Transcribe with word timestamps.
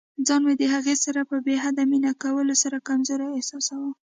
ځان 0.27 0.41
مې 0.45 0.53
د 0.59 0.63
هغې 0.73 0.95
سره 1.03 1.21
په 1.29 1.37
بې 1.45 1.55
حده 1.63 1.83
مینه 1.91 2.11
کولو 2.23 2.53
سره 2.63 2.85
کمزوری 2.87 3.27
احساساوه. 3.37 3.89